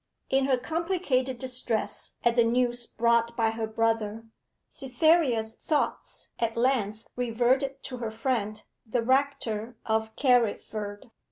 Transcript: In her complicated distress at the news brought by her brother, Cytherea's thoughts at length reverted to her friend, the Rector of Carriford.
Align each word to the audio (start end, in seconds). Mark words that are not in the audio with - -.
In 0.31 0.45
her 0.45 0.57
complicated 0.57 1.37
distress 1.37 2.15
at 2.23 2.35
the 2.35 2.43
news 2.43 2.87
brought 2.87 3.37
by 3.37 3.51
her 3.51 3.67
brother, 3.67 4.25
Cytherea's 4.67 5.53
thoughts 5.57 6.29
at 6.39 6.57
length 6.57 7.03
reverted 7.15 7.83
to 7.83 7.97
her 7.97 8.09
friend, 8.09 8.63
the 8.83 9.03
Rector 9.03 9.77
of 9.85 10.15
Carriford. 10.15 11.11